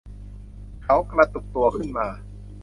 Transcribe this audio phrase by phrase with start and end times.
[0.83, 2.07] เขากระตุกตัวขึ้นมา